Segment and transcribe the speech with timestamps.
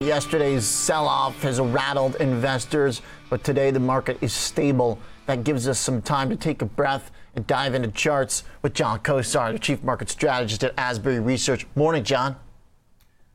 [0.00, 4.96] Yesterday's sell off has rattled investors, but today the market is stable.
[5.26, 9.00] That gives us some time to take a breath and dive into charts with John
[9.00, 11.66] Kosar, the Chief Market Strategist at Asbury Research.
[11.74, 12.36] Morning, John.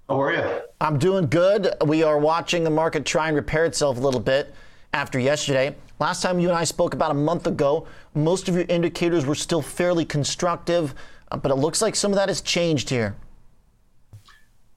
[0.08, 0.62] How are you?
[0.80, 1.68] I'm doing good.
[1.86, 4.56] We are watching the market try and repair itself a little bit
[4.94, 5.76] after yesterday.
[6.00, 9.36] Last time you and I spoke about a month ago, most of your indicators were
[9.36, 10.96] still fairly constructive,
[11.30, 13.18] uh, but it looks like some of that has changed here.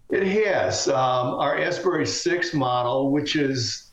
[0.09, 0.89] It has.
[0.89, 3.93] Um, our Asbury 6 model, which is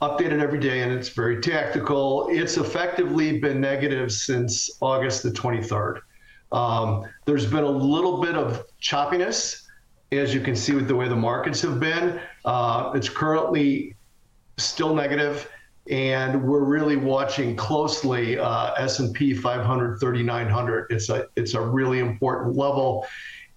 [0.00, 6.00] updated every day and it's very tactical, it's effectively been negative since August the 23rd.
[6.50, 9.62] Um, there's been a little bit of choppiness,
[10.10, 12.20] as you can see with the way the markets have been.
[12.44, 13.94] Uh, it's currently
[14.58, 15.48] still negative,
[15.88, 20.86] and we're really watching closely uh, S&P 500 3900.
[20.90, 23.06] It's a it's a really important level,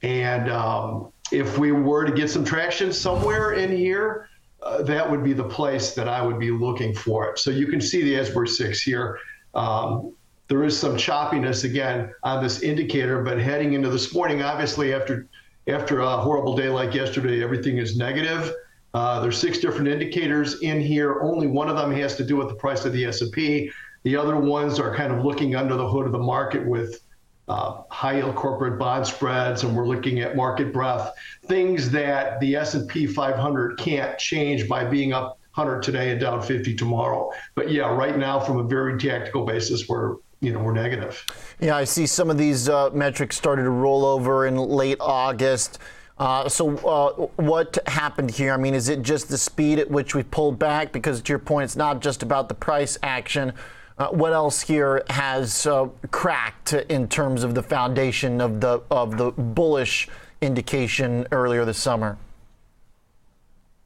[0.02, 4.29] and um, if we were to get some traction somewhere in here,
[4.61, 7.39] uh, that would be the place that I would be looking for it.
[7.39, 9.19] So you can see the Asbury 6 here.
[9.53, 10.13] Um,
[10.47, 15.27] there is some choppiness again on this indicator, but heading into this morning, obviously after
[15.67, 18.53] after a horrible day like yesterday, everything is negative.
[18.94, 21.22] Uh, there's six different indicators in here.
[21.22, 23.72] Only one of them has to do with the price of the S&P.
[24.03, 27.02] The other ones are kind of looking under the hood of the market with
[27.47, 31.11] uh, high yield corporate bond spreads, and we're looking at market breadth,
[31.45, 36.75] things that the S&P 500 can't change by being up 100 today and down 50
[36.75, 37.31] tomorrow.
[37.53, 41.23] But yeah, right now, from a very tactical basis, we're you know we're negative.
[41.59, 45.79] Yeah, I see some of these uh, metrics started to roll over in late August.
[46.17, 48.53] Uh, so, uh, what happened here?
[48.53, 50.91] I mean, is it just the speed at which we pulled back?
[50.91, 53.53] Because to your point, it's not just about the price action.
[53.97, 59.17] Uh, what else here has uh, cracked in terms of the foundation of the of
[59.17, 60.09] the bullish
[60.41, 62.17] indication earlier this summer?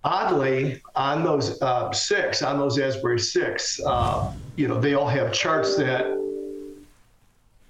[0.04, 5.32] Oddly, on those uh, six, on those Asbury six, uh, you know, they all have
[5.32, 6.18] charts that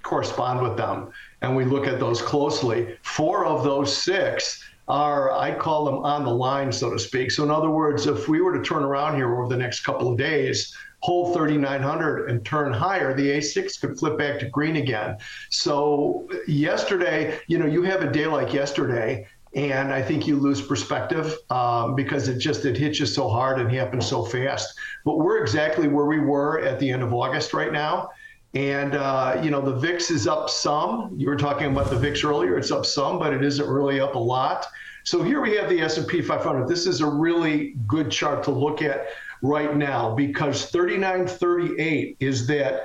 [0.04, 1.12] correspond with them,
[1.42, 2.98] and we look at those closely.
[3.02, 7.32] Four of those six are, I call them on the line, so to speak.
[7.32, 10.10] So, in other words, if we were to turn around here over the next couple
[10.10, 15.18] of days hold 3900 and turn higher, the A6 could flip back to green again.
[15.50, 20.62] So yesterday, you know, you have a day like yesterday, and I think you lose
[20.62, 24.78] perspective um, because it just it hits you so hard and happens so fast.
[25.06, 28.10] But we're exactly where we were at the end of August right now.
[28.54, 31.14] And uh, you know the VIX is up some.
[31.16, 34.16] You were talking about the VIX earlier; it's up some, but it isn't really up
[34.16, 34.66] a lot.
[35.04, 36.68] So here we have the S&P 500.
[36.68, 39.08] This is a really good chart to look at
[39.42, 42.84] right now because 3938 is that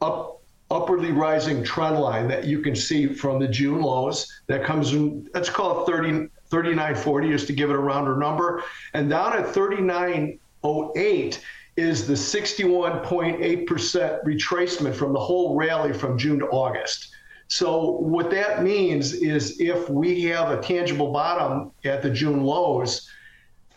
[0.00, 0.36] up
[0.70, 5.26] upwardly rising trend line that you can see from the June lows that comes in
[5.32, 9.54] let's call it 30 3940 just to give it a rounder number and down at
[9.54, 11.40] 3908
[11.78, 17.14] is the 61.8% retracement from the whole rally from June to August.
[17.46, 23.08] So what that means is if we have a tangible bottom at the June lows,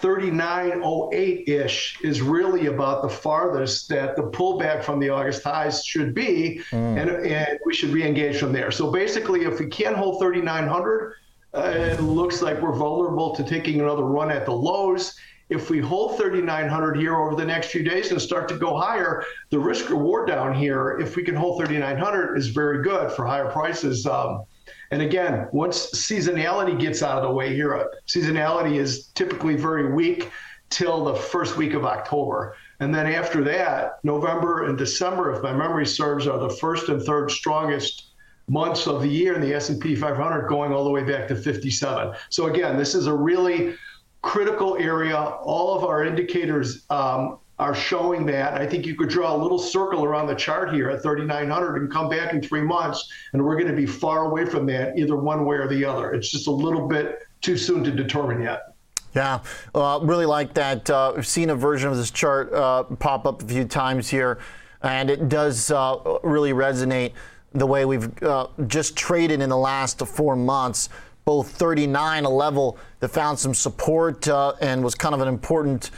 [0.01, 6.13] 3908 ish is really about the farthest that the pullback from the August highs should
[6.13, 6.99] be, mm.
[6.99, 8.71] and, and we should re engage from there.
[8.71, 11.13] So basically, if we can't hold 3900,
[11.53, 15.15] uh, it looks like we're vulnerable to taking another run at the lows.
[15.49, 19.25] If we hold 3,900 here over the next few days and start to go higher,
[19.49, 23.51] the risk reward down here, if we can hold 3,900, is very good for higher
[23.51, 24.05] prices.
[24.05, 24.45] Um,
[24.91, 30.29] and again, once seasonality gets out of the way here, seasonality is typically very weak
[30.69, 32.55] till the first week of October.
[32.79, 37.01] And then after that, November and December, if my memory serves, are the first and
[37.01, 38.11] third strongest
[38.47, 42.13] months of the year in the S&P 500 going all the way back to 57.
[42.29, 43.75] So again, this is a really
[44.21, 45.17] critical area.
[45.17, 48.59] All of our indicators um, are showing that.
[48.59, 51.91] I think you could draw a little circle around the chart here at 3,900 and
[51.91, 55.15] come back in three months, and we're going to be far away from that, either
[55.15, 56.11] one way or the other.
[56.11, 58.73] It's just a little bit too soon to determine yet.
[59.13, 59.41] Yeah,
[59.75, 60.89] uh, really like that.
[60.89, 64.39] Uh, we've seen a version of this chart uh, pop up a few times here,
[64.81, 67.11] and it does uh, really resonate
[67.53, 70.89] the way we've uh, just traded in the last four months.
[71.25, 75.91] Both 39, a level that found some support uh, and was kind of an important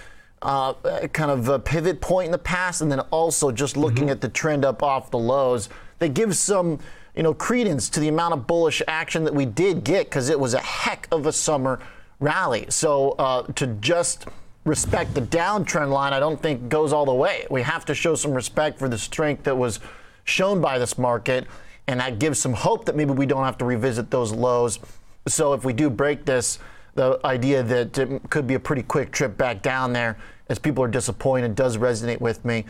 [0.44, 0.74] uh,
[1.14, 4.10] kind of a pivot point in the past, and then also just looking mm-hmm.
[4.10, 5.70] at the trend up off the lows,
[6.00, 6.80] that gives some
[7.16, 10.40] you know credence to the amount of bullish action that we did get because it
[10.40, 11.80] was a heck of a summer
[12.20, 12.66] rally.
[12.70, 14.28] So uh, to just
[14.66, 17.48] respect the downtrend line, I don't think goes all the way.
[17.50, 19.80] We have to show some respect for the strength that was
[20.26, 21.48] shown by this market,
[21.88, 24.80] and that gives some hope that maybe we don't have to revisit those lows.
[25.28, 26.60] So if we do break this,
[26.96, 30.18] the idea that it could be a pretty quick trip back down there
[30.50, 32.66] as people are disappointed does resonate with me.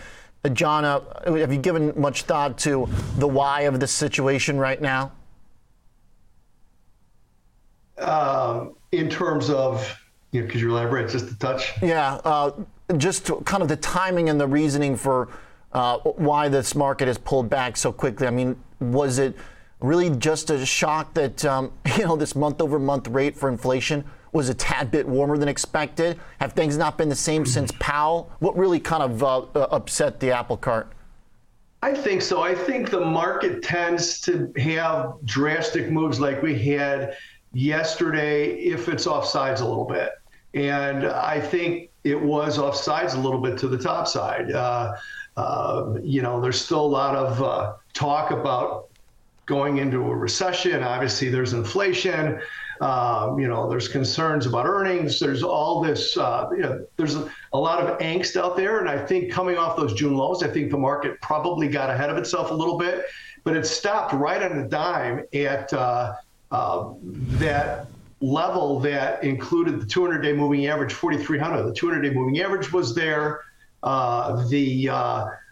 [0.45, 2.87] Uh, John, uh, have you given much thought to
[3.17, 5.11] the why of this situation right now?
[7.97, 9.99] Um, in terms of,
[10.31, 11.73] you know, could you elaborate just a touch?
[11.81, 12.51] Yeah, uh,
[12.97, 15.29] just kind of the timing and the reasoning for
[15.73, 18.27] uh, why this market has pulled back so quickly.
[18.27, 19.35] I mean, was it
[19.79, 24.53] really just a shock that um, you know this month-over-month rate for inflation was a
[24.53, 26.19] tad bit warmer than expected?
[26.39, 28.31] Have things not been the same since Powell?
[28.39, 30.91] What really kind of uh, uh, upset the apple cart?
[31.81, 32.41] I think so.
[32.41, 37.17] I think the market tends to have drastic moves like we had
[37.51, 40.11] yesterday if it's offsides a little bit.
[40.53, 44.51] And I think it was offsides a little bit to the top side.
[44.51, 44.93] Uh,
[45.35, 48.89] uh, you know, there's still a lot of uh, talk about
[49.45, 50.83] going into a recession.
[50.83, 52.39] Obviously, there's inflation.
[52.83, 55.17] Um, you know, there's concerns about earnings.
[55.17, 56.17] There's all this.
[56.17, 59.57] Uh, you know, there's a, a, lot of angst out there, and I think coming
[59.57, 62.77] off those June lows, I think the market probably got ahead of itself a little
[62.77, 63.05] bit,
[63.45, 66.15] but it stopped right on the dime at uh,
[66.51, 66.89] uh,
[67.39, 67.87] that
[68.19, 71.63] level that included the 200-day moving average, 4,300.
[71.63, 73.43] The 200-day moving average was there.
[73.81, 74.89] Uh, the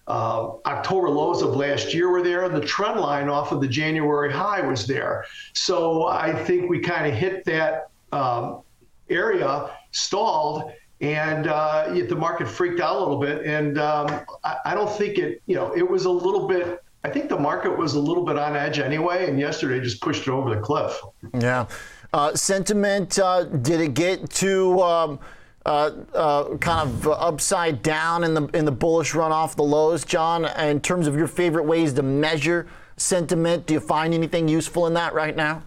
[0.08, 3.68] uh, October lows of last year were there, and the trend line off of the
[3.68, 5.26] January high was there.
[5.54, 8.62] So I think we kind of hit that um,
[9.10, 10.72] area, stalled,
[11.02, 13.46] and uh, the market freaked out a little bit.
[13.46, 16.84] And um, I, I, don't think it, you know, it was a little bit.
[17.04, 20.24] I think the market was a little bit on edge anyway, and yesterday just pushed
[20.24, 21.00] it over the cliff.
[21.40, 21.68] Yeah.
[22.14, 24.82] Uh, sentiment, uh, did it get to?
[24.82, 25.20] Um
[25.66, 30.04] uh, uh, kind of upside down in the in the bullish run off the lows,
[30.04, 30.46] John.
[30.60, 32.68] In terms of your favorite ways to measure
[32.98, 35.64] sentiment, do you find anything useful in that right now?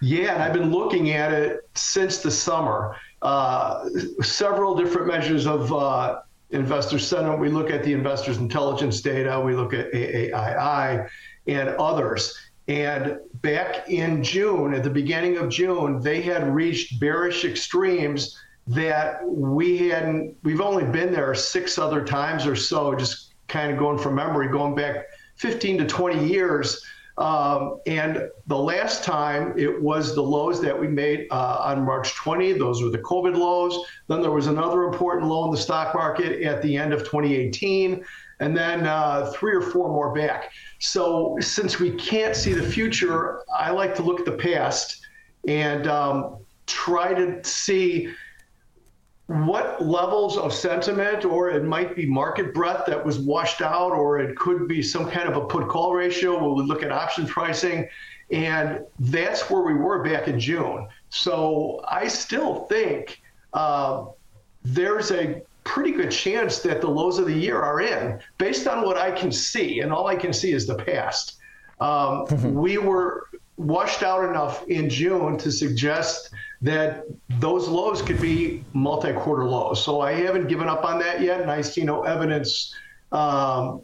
[0.00, 2.96] Yeah, I've been looking at it since the summer.
[3.22, 3.88] Uh,
[4.20, 7.38] several different measures of uh, investor sentiment.
[7.38, 9.40] We look at the investors' intelligence data.
[9.40, 11.08] We look at AAII
[11.46, 12.36] and others.
[12.66, 18.38] And back in June, at the beginning of June, they had reached bearish extremes
[18.68, 23.78] that we hadn't, we've only been there six other times or so, just kind of
[23.78, 25.06] going from memory, going back
[25.36, 26.84] 15 to 20 years.
[27.18, 32.14] Um, and the last time it was the lows that we made uh, on March
[32.16, 32.52] 20.
[32.54, 33.84] Those were the COVID lows.
[34.08, 38.02] Then there was another important low in the stock market at the end of 2018,
[38.40, 40.52] and then uh, three or four more back.
[40.78, 45.06] So since we can't see the future, I like to look at the past
[45.46, 48.08] and um, try to see
[49.32, 54.20] what levels of sentiment, or it might be market breadth that was washed out, or
[54.20, 57.26] it could be some kind of a put call ratio where we look at option
[57.26, 57.88] pricing.
[58.30, 60.88] And that's where we were back in June.
[61.10, 63.20] So I still think
[63.52, 64.06] uh,
[64.64, 68.84] there's a pretty good chance that the lows of the year are in based on
[68.84, 69.80] what I can see.
[69.80, 71.36] And all I can see is the past.
[71.80, 76.30] Um, we were washed out enough in June to suggest
[76.62, 77.04] that
[77.38, 79.84] those lows could be multi-quarter lows.
[79.84, 82.74] So I haven't given up on that yet, and I see no evidence
[83.10, 83.82] um,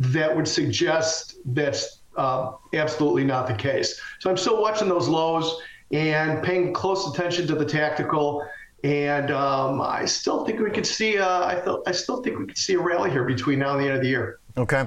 [0.00, 4.00] that would suggest that's uh, absolutely not the case.
[4.20, 8.46] So I'm still watching those lows and paying close attention to the tactical.
[8.82, 11.18] And um, I still think we could see.
[11.18, 13.80] Uh, I, th- I still think we could see a rally here between now and
[13.80, 14.40] the end of the year.
[14.56, 14.86] Okay,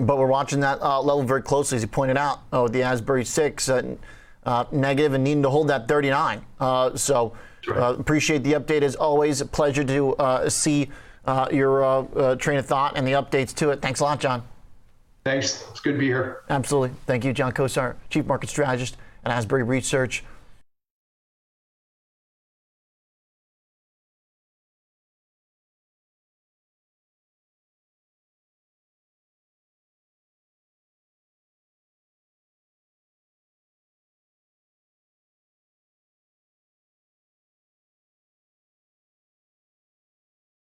[0.00, 2.40] but we're watching that uh, level very closely, as you pointed out.
[2.52, 3.68] Oh, the Asbury six.
[3.68, 3.96] Uh,
[4.48, 6.42] uh, negative and needing to hold that 39.
[6.58, 7.34] Uh, so
[7.68, 9.42] uh, appreciate the update as always.
[9.42, 10.88] A pleasure to uh, see
[11.26, 13.82] uh, your uh, train of thought and the updates to it.
[13.82, 14.42] Thanks a lot, John.
[15.24, 15.66] Thanks.
[15.70, 16.40] It's good to be here.
[16.48, 16.96] Absolutely.
[17.06, 20.24] Thank you, John Kosar, Chief Market Strategist at Asbury Research.